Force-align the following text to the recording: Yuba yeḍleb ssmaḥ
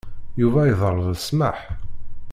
Yuba 0.41 0.61
yeḍleb 0.65 1.09
ssmaḥ 1.19 1.59